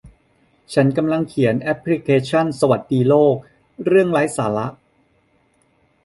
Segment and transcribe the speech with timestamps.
[0.73, 3.35] ฉันกำลังเขียนแอพพลิเคชั่น สวัสดีโลก
[3.85, 4.67] เรื่องไร้สาระ